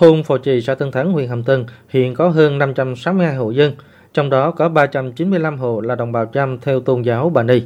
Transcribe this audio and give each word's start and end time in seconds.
Thôn 0.00 0.22
Phò 0.22 0.38
Trì, 0.38 0.60
xã 0.60 0.74
Tân 0.74 0.90
Thắng, 0.90 1.12
huyện 1.12 1.28
Hàm 1.28 1.42
Tân 1.42 1.64
hiện 1.88 2.14
có 2.14 2.28
hơn 2.28 2.58
562 2.58 3.34
hộ 3.34 3.50
dân, 3.50 3.72
trong 4.12 4.30
đó 4.30 4.50
có 4.50 4.68
395 4.68 5.58
hộ 5.58 5.80
là 5.80 5.94
đồng 5.94 6.12
bào 6.12 6.26
Chăm 6.26 6.58
theo 6.58 6.80
tôn 6.80 7.02
giáo 7.02 7.30
Bà 7.30 7.42
Ni. 7.42 7.62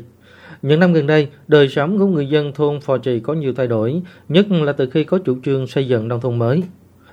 Những 0.62 0.80
năm 0.80 0.92
gần 0.92 1.06
đây, 1.06 1.28
đời 1.48 1.68
sống 1.68 1.98
của 1.98 2.06
người 2.06 2.26
dân 2.26 2.52
thôn 2.52 2.80
Phò 2.80 2.98
Trì 2.98 3.20
có 3.20 3.32
nhiều 3.32 3.52
thay 3.56 3.66
đổi, 3.66 4.02
nhất 4.28 4.46
là 4.50 4.72
từ 4.72 4.90
khi 4.90 5.04
có 5.04 5.18
chủ 5.18 5.36
trương 5.44 5.66
xây 5.66 5.88
dựng 5.88 6.08
nông 6.08 6.20
thôn 6.20 6.38
mới. 6.38 6.62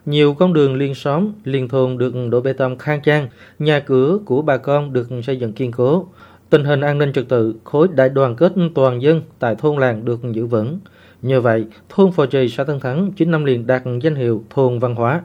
Nhiều 0.06 0.34
con 0.34 0.54
đường 0.54 0.76
liên 0.76 0.96
xóm, 0.96 1.32
liên 1.44 1.68
thôn 1.68 1.98
được 1.98 2.14
đổ 2.30 2.42
bê 2.42 2.54
tông 2.54 2.78
khang 2.78 3.02
trang, 3.02 3.28
nhà 3.60 3.80
cửa 3.80 4.20
của 4.26 4.42
bà 4.42 4.58
con 4.58 4.94
được 4.94 5.10
xây 5.24 5.38
dựng 5.38 5.54
kiên 5.54 5.72
cố. 5.72 6.08
Tình 6.50 6.64
hình 6.64 6.82
an 6.82 6.98
ninh 6.98 7.14
trật 7.14 7.30
tự, 7.30 7.56
khối 7.64 7.88
đại 7.96 8.10
đoàn 8.10 8.36
kết 8.36 8.54
toàn 8.76 9.02
dân 9.02 9.22
tại 9.40 9.56
thôn 9.56 9.78
làng 9.78 10.06
được 10.06 10.20
giữ 10.32 10.46
vững. 10.46 10.80
Nhờ 11.22 11.42
vậy, 11.42 11.66
thôn 11.90 12.12
Phò 12.12 12.26
Trì, 12.26 12.50
xã 12.50 12.64
Tân 12.64 12.80
Thắng 12.80 13.12
9 13.12 13.32
năm 13.32 13.46
liền 13.46 13.68
đạt 13.68 13.84
danh 14.02 14.16
hiệu 14.16 14.44
thôn 14.50 14.80
văn 14.80 14.96
hóa. 14.96 15.22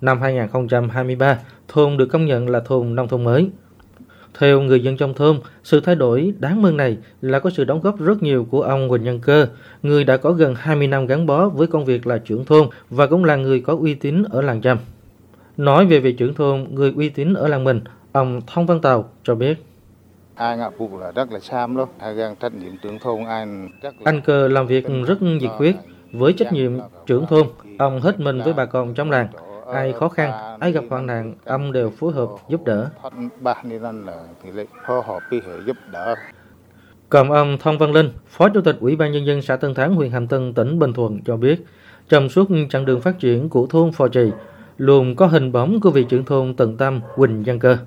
Năm 0.00 0.20
2023, 0.20 1.38
thôn 1.68 1.96
được 1.96 2.06
công 2.06 2.26
nhận 2.26 2.48
là 2.48 2.60
thôn 2.60 2.94
nông 2.94 3.08
thôn 3.08 3.24
mới. 3.24 3.50
Theo 4.38 4.60
người 4.60 4.82
dân 4.82 4.96
trong 4.96 5.14
thôn, 5.14 5.40
sự 5.64 5.80
thay 5.80 5.94
đổi 5.94 6.34
đáng 6.38 6.62
mừng 6.62 6.76
này 6.76 6.96
là 7.20 7.38
có 7.38 7.50
sự 7.50 7.64
đóng 7.64 7.80
góp 7.80 8.00
rất 8.00 8.22
nhiều 8.22 8.46
của 8.50 8.62
ông 8.62 8.88
Quỳnh 8.88 9.02
Nhân 9.02 9.20
Cơ, 9.20 9.46
người 9.82 10.04
đã 10.04 10.16
có 10.16 10.32
gần 10.32 10.54
20 10.54 10.86
năm 10.86 11.06
gắn 11.06 11.26
bó 11.26 11.48
với 11.48 11.66
công 11.66 11.84
việc 11.84 12.06
là 12.06 12.18
trưởng 12.18 12.44
thôn 12.44 12.68
và 12.90 13.06
cũng 13.06 13.24
là 13.24 13.36
người 13.36 13.60
có 13.60 13.76
uy 13.80 13.94
tín 13.94 14.22
ở 14.22 14.42
làng 14.42 14.62
Trâm. 14.62 14.78
Nói 15.56 15.86
về 15.86 16.00
vị 16.00 16.12
trưởng 16.12 16.34
thôn, 16.34 16.66
người 16.70 16.92
uy 16.96 17.08
tín 17.08 17.34
ở 17.34 17.48
làng 17.48 17.64
mình, 17.64 17.80
ông 18.12 18.40
Thông 18.46 18.66
Văn 18.66 18.80
Tàu 18.80 19.10
cho 19.24 19.34
biết. 19.34 19.64
Anh 24.04 24.20
Cơ 24.24 24.48
làm 24.48 24.66
việc 24.66 24.86
rất 25.06 25.22
nhiệt 25.22 25.50
huyết, 25.58 25.74
với 26.12 26.32
trách 26.32 26.52
nhiệm 26.52 26.72
trưởng 27.06 27.26
thôn, 27.26 27.46
ông 27.78 28.00
hết 28.00 28.20
mình 28.20 28.40
với 28.44 28.52
bà 28.52 28.64
con 28.64 28.94
trong 28.94 29.10
làng. 29.10 29.28
Ai 29.72 29.92
khó 29.92 30.08
khăn, 30.08 30.58
ai 30.60 30.72
gặp 30.72 30.84
hoạn 30.90 31.06
nạn, 31.06 31.34
ông 31.44 31.72
đều 31.72 31.90
phối 31.90 32.12
hợp 32.12 32.28
giúp 32.48 32.64
đỡ. 32.64 32.90
Còn 37.08 37.30
ông 37.30 37.58
Thông 37.60 37.78
Văn 37.78 37.92
Linh, 37.92 38.10
Phó 38.28 38.48
Chủ 38.48 38.60
tịch 38.60 38.76
Ủy 38.80 38.96
ban 38.96 39.12
Nhân 39.12 39.26
dân 39.26 39.42
xã 39.42 39.56
Tân 39.56 39.74
Thắng, 39.74 39.94
huyện 39.94 40.10
Hàm 40.10 40.26
Tân, 40.26 40.54
tỉnh 40.54 40.78
Bình 40.78 40.92
Thuận 40.92 41.20
cho 41.24 41.36
biết, 41.36 41.66
trong 42.08 42.28
suốt 42.28 42.48
chặng 42.70 42.84
đường 42.84 43.00
phát 43.00 43.18
triển 43.18 43.48
của 43.48 43.66
thôn 43.66 43.92
Phò 43.92 44.08
Trì, 44.08 44.30
luôn 44.78 45.16
có 45.16 45.26
hình 45.26 45.52
bóng 45.52 45.80
của 45.80 45.90
vị 45.90 46.04
trưởng 46.08 46.24
thôn 46.24 46.54
tận 46.54 46.76
tâm 46.76 47.00
Quỳnh 47.16 47.42
Văn 47.46 47.58
Cơ. 47.58 47.78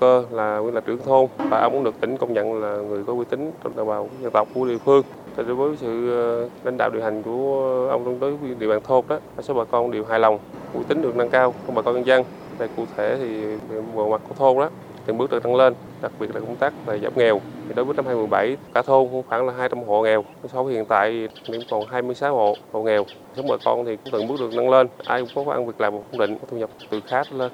Cơ 0.00 0.24
là 0.30 0.58
nguyên 0.58 0.74
là 0.74 0.80
trưởng 0.80 0.98
thôn 0.98 1.26
và 1.50 1.60
ông 1.60 1.72
cũng 1.72 1.84
được 1.84 2.00
tỉnh 2.00 2.16
công 2.16 2.32
nhận 2.32 2.62
là 2.62 2.76
người 2.76 3.04
có 3.04 3.12
uy 3.12 3.24
tín 3.30 3.50
trong 3.64 3.76
đồng 3.76 3.88
bào 3.88 4.08
dân 4.22 4.30
tộc 4.30 4.48
của 4.54 4.66
địa 4.66 4.78
phương. 4.78 5.02
Thì 5.36 5.42
đối 5.46 5.54
với 5.54 5.76
sự 5.76 6.10
ờ, 6.10 6.48
lãnh 6.64 6.76
đạo 6.76 6.90
điều 6.90 7.02
hành 7.02 7.22
của 7.22 7.88
ông 7.90 8.04
trong 8.04 8.18
tới 8.18 8.54
địa 8.58 8.68
bàn 8.68 8.80
thôn 8.84 9.04
đó, 9.08 9.18
số 9.42 9.54
bà 9.54 9.64
con 9.64 9.90
đều 9.90 10.04
hài 10.04 10.20
lòng, 10.20 10.38
uy 10.74 10.80
tín 10.88 11.02
được 11.02 11.16
nâng 11.16 11.30
cao 11.30 11.54
của 11.66 11.72
bà 11.72 11.82
con 11.82 11.94
nhân 11.94 12.06
dân. 12.06 12.24
Về 12.58 12.68
cụ 12.76 12.84
thể 12.96 13.16
thì 13.18 13.56
bộ 13.94 14.10
mặt 14.10 14.20
của 14.28 14.34
thôn 14.34 14.58
đó 14.58 14.70
từng 15.06 15.18
bước 15.18 15.30
được 15.30 15.44
nâng 15.44 15.56
lên, 15.56 15.74
đặc 16.02 16.12
biệt 16.20 16.34
là 16.34 16.40
công 16.40 16.56
tác 16.56 16.72
về 16.86 16.98
giảm 16.98 17.12
nghèo. 17.16 17.40
Thì 17.68 17.74
đối 17.74 17.84
với 17.84 17.94
năm 17.96 18.06
2017, 18.06 18.56
cả 18.74 18.82
thôn 18.82 19.08
cũng 19.10 19.22
khoảng 19.28 19.46
là 19.46 19.52
200 19.52 19.82
hộ 19.82 20.02
nghèo. 20.02 20.24
So 20.52 20.62
với 20.62 20.74
hiện 20.74 20.84
tại 20.84 21.28
thì 21.46 21.52
cũng 21.52 21.62
còn 21.70 21.86
26 21.86 22.34
hộ 22.34 22.56
hộ 22.72 22.82
nghèo. 22.82 23.04
Số 23.36 23.42
bà 23.48 23.56
con 23.64 23.84
thì 23.84 23.96
cũng 23.96 24.12
từng 24.12 24.28
bước 24.28 24.40
được 24.40 24.54
nâng 24.54 24.70
lên, 24.70 24.86
ai 25.04 25.26
cũng 25.34 25.44
có 25.46 25.52
ăn 25.52 25.66
việc 25.66 25.80
làm 25.80 25.92
ổn 25.92 26.18
định, 26.18 26.38
có 26.38 26.46
thu 26.50 26.56
nhập 26.56 26.70
từ 26.90 27.00
khá 27.06 27.22
lên. 27.30 27.50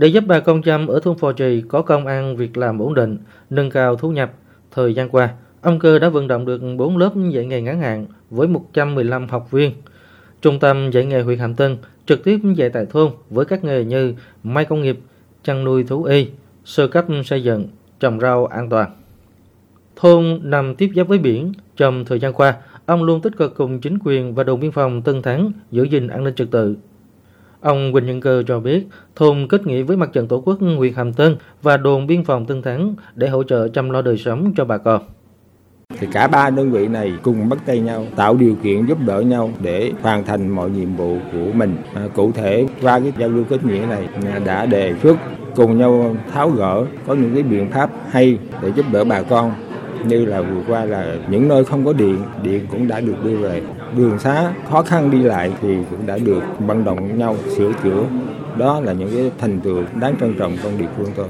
Để 0.00 0.08
giúp 0.08 0.24
bà 0.26 0.40
con 0.40 0.62
chăm 0.62 0.86
ở 0.86 1.00
thôn 1.00 1.18
Phò 1.18 1.32
Trì 1.32 1.62
có 1.68 1.82
công 1.82 2.06
ăn 2.06 2.36
việc 2.36 2.56
làm 2.56 2.78
ổn 2.78 2.94
định, 2.94 3.18
nâng 3.50 3.70
cao 3.70 3.96
thu 3.96 4.10
nhập, 4.10 4.32
thời 4.70 4.94
gian 4.94 5.08
qua, 5.08 5.28
ông 5.60 5.78
Cơ 5.78 5.98
đã 5.98 6.08
vận 6.08 6.28
động 6.28 6.46
được 6.46 6.60
4 6.76 6.96
lớp 6.96 7.10
dạy 7.30 7.46
nghề 7.46 7.60
ngắn 7.60 7.80
hạn 7.80 8.06
với 8.30 8.48
115 8.48 9.28
học 9.28 9.50
viên. 9.50 9.72
Trung 10.42 10.58
tâm 10.58 10.90
dạy 10.90 11.04
nghề 11.04 11.22
huyện 11.22 11.38
Hàm 11.38 11.54
Tân 11.54 11.76
trực 12.06 12.24
tiếp 12.24 12.38
dạy 12.56 12.70
tại 12.70 12.86
thôn 12.86 13.12
với 13.30 13.44
các 13.44 13.64
nghề 13.64 13.84
như 13.84 14.14
may 14.42 14.64
công 14.64 14.82
nghiệp, 14.82 14.98
chăn 15.42 15.64
nuôi 15.64 15.84
thú 15.84 16.04
y, 16.04 16.28
sơ 16.64 16.88
cấp 16.88 17.04
xây 17.24 17.42
dựng, 17.42 17.68
trồng 18.00 18.20
rau 18.20 18.46
an 18.46 18.68
toàn. 18.68 18.90
Thôn 19.96 20.40
nằm 20.42 20.74
tiếp 20.74 20.90
giáp 20.96 21.08
với 21.08 21.18
biển, 21.18 21.52
trong 21.76 22.04
thời 22.04 22.20
gian 22.20 22.32
qua, 22.32 22.56
ông 22.86 23.02
luôn 23.02 23.20
tích 23.20 23.36
cực 23.36 23.54
cùng 23.56 23.80
chính 23.80 23.98
quyền 24.04 24.34
và 24.34 24.44
đồn 24.44 24.60
biên 24.60 24.72
phòng 24.72 25.02
Tân 25.02 25.22
Thắng 25.22 25.52
giữ 25.70 25.82
gìn 25.82 26.08
an 26.08 26.24
ninh 26.24 26.34
trật 26.34 26.50
tự, 26.50 26.76
Ông 27.60 27.92
Quỳnh 27.92 28.06
Nhân 28.06 28.20
Cơ 28.20 28.42
cho 28.46 28.60
biết, 28.60 28.86
thôn 29.16 29.46
kết 29.48 29.66
nghĩa 29.66 29.82
với 29.82 29.96
mặt 29.96 30.10
trận 30.12 30.28
tổ 30.28 30.40
quốc 30.40 30.58
huyện 30.60 30.94
Hàm 30.94 31.12
Tân 31.12 31.36
và 31.62 31.76
đồn 31.76 32.06
biên 32.06 32.24
phòng 32.24 32.46
Tân 32.46 32.62
Thắng 32.62 32.94
để 33.14 33.28
hỗ 33.28 33.42
trợ 33.42 33.68
chăm 33.68 33.90
lo 33.90 34.02
đời 34.02 34.16
sống 34.16 34.52
cho 34.56 34.64
bà 34.64 34.78
con. 34.78 35.02
thì 35.98 36.06
cả 36.12 36.28
ba 36.28 36.50
đơn 36.50 36.70
vị 36.70 36.88
này 36.88 37.12
cùng 37.22 37.48
bắt 37.48 37.58
tay 37.66 37.80
nhau 37.80 38.06
tạo 38.16 38.34
điều 38.34 38.54
kiện 38.62 38.86
giúp 38.86 38.98
đỡ 39.06 39.20
nhau 39.20 39.50
để 39.62 39.92
hoàn 40.02 40.24
thành 40.24 40.48
mọi 40.48 40.70
nhiệm 40.70 40.96
vụ 40.96 41.16
của 41.32 41.52
mình 41.54 41.76
à, 41.94 42.08
cụ 42.14 42.32
thể 42.32 42.66
qua 42.82 43.00
cái 43.00 43.12
giao 43.18 43.28
lưu 43.28 43.44
kết 43.48 43.64
nghĩa 43.64 43.86
này 43.88 44.08
à, 44.32 44.38
đã 44.44 44.66
đề 44.66 44.94
xuất 45.02 45.16
cùng 45.56 45.78
nhau 45.78 46.16
tháo 46.32 46.50
gỡ 46.50 46.84
có 47.06 47.14
những 47.14 47.34
cái 47.34 47.42
biện 47.42 47.70
pháp 47.70 47.90
hay 48.10 48.38
để 48.62 48.72
giúp 48.76 48.86
đỡ 48.92 49.04
bà 49.04 49.22
con 49.22 49.52
như 50.06 50.24
là 50.24 50.42
vừa 50.42 50.62
qua 50.68 50.84
là 50.84 51.16
những 51.30 51.48
nơi 51.48 51.64
không 51.64 51.84
có 51.84 51.92
điện 51.92 52.18
điện 52.42 52.66
cũng 52.70 52.88
đã 52.88 53.00
được 53.00 53.24
đưa 53.24 53.36
về. 53.36 53.62
Đường 53.96 54.18
xá 54.18 54.52
khó 54.70 54.82
khăn 54.82 55.10
đi 55.10 55.18
lại 55.18 55.52
thì 55.60 55.76
cũng 55.90 56.06
đã 56.06 56.18
được 56.18 56.42
vận 56.58 56.84
động 56.84 57.18
nhau 57.18 57.36
sửa 57.56 57.72
chữa. 57.82 58.04
Đó 58.58 58.80
là 58.80 58.92
những 58.92 59.08
cái 59.14 59.30
thành 59.38 59.60
tựu 59.60 59.82
đáng 60.00 60.14
trân 60.20 60.34
trọng 60.38 60.56
trong 60.62 60.78
địa 60.78 60.88
phương 60.96 61.08
tôi. 61.16 61.26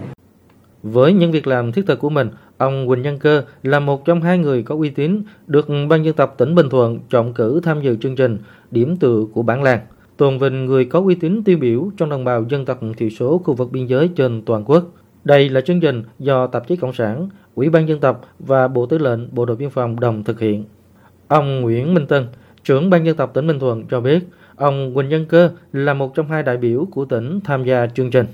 Với 0.83 1.13
những 1.13 1.33
việc 1.33 1.47
làm 1.47 1.73
thiết 1.73 1.87
thực 1.87 1.99
của 1.99 2.11
mình, 2.11 2.29
ông 2.59 2.89
Quỳnh 2.89 3.03
Văn 3.03 3.19
Cơ 3.19 3.43
là 3.63 3.81
một 3.81 4.05
trong 4.05 4.23
hai 4.23 4.39
người 4.39 4.63
có 4.63 4.75
uy 4.75 4.91
tín 4.91 5.23
được 5.47 5.69
Ban 5.89 6.05
dân 6.05 6.15
tộc 6.15 6.35
tỉnh 6.39 6.55
Bình 6.55 6.69
Thuận 6.71 6.99
chọn 7.11 7.35
cử 7.35 7.61
tham 7.63 7.83
dự 7.83 7.97
chương 7.97 8.17
trình 8.17 8.39
Điểm 8.71 8.97
tựa 8.97 9.25
của 9.33 9.43
bản 9.43 9.63
làng, 9.63 9.81
tôn 10.17 10.39
vinh 10.39 10.67
người 10.67 10.85
có 10.85 11.01
uy 11.01 11.15
tín 11.15 11.45
tiêu 11.45 11.59
biểu 11.61 11.91
trong 11.97 12.11
đồng 12.11 12.25
bào 12.25 12.45
dân 12.49 12.65
tộc 12.65 12.81
thiểu 12.97 13.09
số 13.11 13.39
khu 13.45 13.55
vực 13.55 13.73
biên 13.73 13.87
giới 13.87 14.09
trên 14.09 14.43
toàn 14.43 14.65
quốc. 14.65 14.85
Đây 15.25 15.49
là 15.49 15.61
chương 15.61 15.81
trình 15.81 16.03
do 16.19 16.47
Tạp 16.47 16.69
chí 16.69 16.77
Cộng 16.77 16.93
sản, 16.93 17.29
Ủy 17.55 17.71
ban 17.71 17.89
dân 17.89 18.01
tộc 18.01 18.25
và 18.39 18.69
Bộ 18.69 18.87
Tư 18.87 18.99
lệnh 18.99 19.35
Bộ 19.35 19.45
đội 19.45 19.57
Biên 19.57 19.71
phòng 19.71 20.01
đồng 20.01 20.25
thực 20.25 20.41
hiện. 20.41 20.65
Ông 21.29 21.61
Nguyễn 21.61 21.95
Minh 21.95 22.07
Tân, 22.07 22.27
trưởng 22.65 22.91
Ban 22.91 23.07
dân 23.07 23.17
tộc 23.17 23.35
tỉnh 23.35 23.47
Bình 23.47 23.59
Thuận 23.59 23.85
cho 23.91 24.01
biết, 24.01 24.19
ông 24.57 24.95
Quỳnh 24.95 25.09
Nhân 25.09 25.27
Cơ 25.29 25.51
là 25.73 25.95
một 25.95 26.15
trong 26.15 26.29
hai 26.29 26.43
đại 26.43 26.57
biểu 26.57 26.87
của 26.91 27.05
tỉnh 27.05 27.41
tham 27.45 27.65
gia 27.65 27.87
chương 27.87 28.11
trình. 28.11 28.27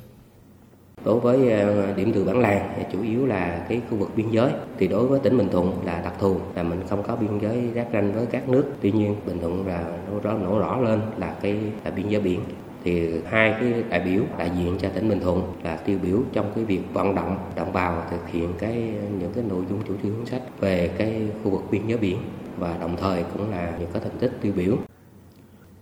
Đối 1.05 1.21
với 1.21 1.51
ờ, 1.51 1.95
điểm 1.97 2.13
từ 2.15 2.25
bản 2.25 2.41
làng 2.41 2.73
thì 2.77 2.83
chủ 2.93 3.03
yếu 3.03 3.27
là 3.27 3.67
cái 3.69 3.81
khu 3.91 3.97
vực 3.97 4.09
biên 4.17 4.31
giới 4.31 4.51
thì 4.79 4.89
đối 4.89 5.07
với 5.07 5.21
tỉnh 5.21 5.39
Bình 5.39 5.49
Thuận 5.53 5.73
là 5.85 6.01
đặc 6.05 6.15
thù 6.21 6.37
là 6.57 6.63
mình 6.63 6.81
không 6.89 7.03
có 7.03 7.17
biên 7.17 7.39
giới 7.39 7.71
giáp 7.75 7.87
ranh 7.93 8.13
với 8.13 8.27
các 8.27 8.49
nước. 8.49 8.65
Tuy 8.83 8.93
nhiên 8.93 9.17
Bình 9.27 9.39
Thuận 9.41 9.67
là 9.67 9.85
nó 10.13 10.19
rõ 10.23 10.39
nổi 10.39 10.61
rõ 10.61 10.81
lên 10.81 11.01
là 11.19 11.35
cái 11.43 11.57
là 11.85 11.91
biên 11.91 12.09
giới 12.09 12.21
biển 12.21 12.41
thì 12.87 13.09
hai 13.27 13.55
cái 13.61 13.85
đại 13.91 14.01
biểu 14.01 14.23
đại 14.39 14.51
diện 14.59 14.79
cho 14.83 14.89
tỉnh 14.89 15.09
Bình 15.09 15.21
Thuận 15.21 15.43
là 15.65 15.77
tiêu 15.77 15.99
biểu 16.03 16.23
trong 16.33 16.53
cái 16.55 16.65
việc 16.65 16.81
vận 16.93 17.15
động 17.15 17.39
đồng 17.57 17.73
bào 17.73 18.07
thực 18.11 18.29
hiện 18.29 18.53
cái 18.59 18.75
những 19.21 19.33
cái 19.35 19.45
nội 19.49 19.65
dung 19.71 19.81
chủ 19.89 19.95
trương 20.03 20.13
chính 20.13 20.27
sách 20.27 20.43
về 20.61 20.91
cái 20.99 21.23
khu 21.45 21.51
vực 21.51 21.63
biên 21.71 21.83
giới 21.87 21.99
biển 21.99 22.17
và 22.59 22.77
đồng 22.81 22.97
thời 22.97 23.25
cũng 23.33 23.51
là 23.51 23.73
những 23.81 23.89
cái 23.93 24.03
thành 24.03 24.19
tích 24.19 24.33
tiêu 24.43 24.53
biểu 24.57 24.77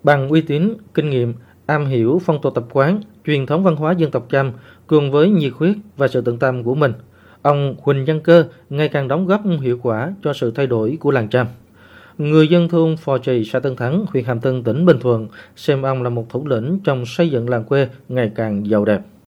Bằng 0.03 0.28
uy 0.28 0.41
tín, 0.41 0.75
kinh 0.94 1.10
nghiệm, 1.10 1.34
am 1.66 1.87
hiểu 1.87 2.20
phong 2.25 2.43
tục 2.43 2.54
tập 2.54 2.64
quán, 2.72 3.00
truyền 3.26 3.47
thống 3.47 3.64
văn 3.64 3.76
hóa 3.76 3.93
dân 3.93 4.10
tộc 4.10 4.26
Chăm 4.31 4.53
cùng 4.87 5.10
với 5.10 5.31
nhiệt 5.31 5.53
huyết 5.56 5.76
và 5.97 6.09
sự 6.09 6.20
tận 6.20 6.38
tâm 6.38 6.64
của 6.64 6.75
mình, 6.75 6.93
ông 7.43 7.76
Huỳnh 7.82 8.04
Văn 8.04 8.20
Cơ 8.20 8.44
ngày 8.70 8.88
càng 8.88 9.09
đóng 9.09 9.26
góp 9.26 9.41
hiệu 9.62 9.78
quả 9.82 10.12
cho 10.22 10.32
sự 10.32 10.50
thay 10.50 10.66
đổi 10.66 10.97
của 11.00 11.10
làng 11.10 11.28
Chăm. 11.28 11.47
Người 12.19 12.48
dân 12.48 12.69
thôn 12.69 12.97
Phò 12.97 13.19
Trì, 13.19 13.44
xã 13.44 13.58
Tân 13.58 13.76
Thắng, 13.76 14.06
huyện 14.08 14.25
Hàm 14.25 14.41
Tân, 14.41 14.62
tỉnh 14.62 14.84
Bình 14.84 14.98
Thuận 15.00 15.28
xem 15.56 15.82
ông 15.82 16.02
là 16.02 16.10
một 16.10 16.26
thủ 16.30 16.47
lĩnh 16.47 16.78
trong 16.84 17.06
xây 17.06 17.30
dựng 17.30 17.48
làng 17.48 17.64
quê 17.64 17.88
ngày 18.08 18.30
càng 18.34 18.66
giàu 18.66 18.84
đẹp. 18.84 19.00